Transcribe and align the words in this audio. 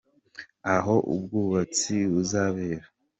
aho 0.75 0.95
ubwubatsi 1.13 1.95
buzabera. 2.13 2.85